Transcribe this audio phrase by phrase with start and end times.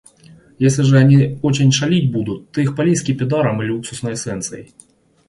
[0.57, 4.73] Если же они очень шалить будут, ты их полей скипидаром или уксусной эссенцией.